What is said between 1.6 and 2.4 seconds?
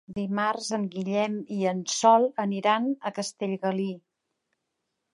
en Sol